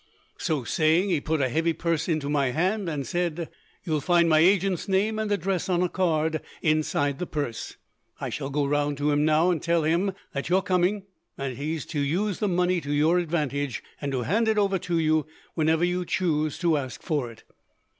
"So 0.39 0.63
saying, 0.63 1.11
he 1.11 1.21
put 1.21 1.41
a 1.41 1.49
heavy 1.49 1.73
purse 1.73 2.09
into 2.09 2.27
my 2.27 2.49
hand, 2.49 2.89
and 2.89 3.05
said: 3.05 3.49
"'You 3.83 3.93
will 3.93 4.01
find 4.01 4.27
my 4.27 4.39
agent's 4.39 4.87
name 4.87 5.19
and 5.19 5.31
address 5.31 5.69
on 5.69 5.83
a 5.83 5.89
card 5.89 6.41
inside 6.63 7.19
the 7.19 7.27
purse. 7.27 7.77
I 8.19 8.29
shall 8.31 8.49
go 8.49 8.65
round 8.65 8.97
to 8.97 9.11
him, 9.11 9.25
now, 9.25 9.51
and 9.51 9.61
tell 9.61 9.83
him 9.83 10.13
that 10.33 10.49
you 10.49 10.55
are 10.55 10.63
coming, 10.63 11.03
and 11.37 11.51
that 11.53 11.57
he 11.61 11.75
is 11.75 11.85
to 11.85 11.99
use 11.99 12.39
the 12.39 12.47
money 12.47 12.81
to 12.81 12.91
your 12.91 13.19
advantage, 13.19 13.83
and 14.01 14.11
to 14.11 14.23
hand 14.23 14.47
it 14.47 14.57
over 14.57 14.79
to 14.79 14.97
you 14.97 15.27
whenever 15.53 15.85
you 15.85 16.03
choose 16.03 16.57
to 16.57 16.77
ask 16.77 17.03
for 17.03 17.29
it. 17.29 17.43